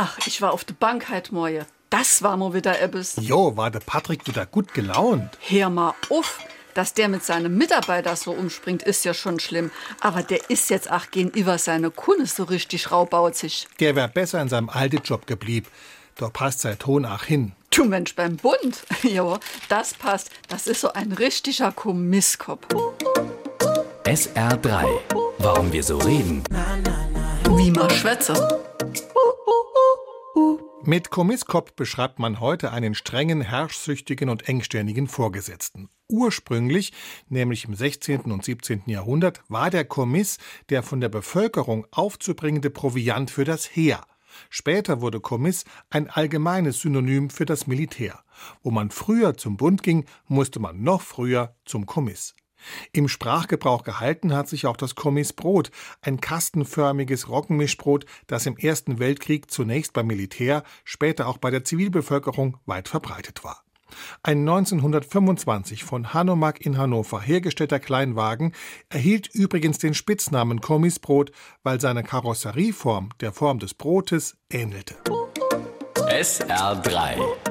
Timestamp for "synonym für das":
46.80-47.66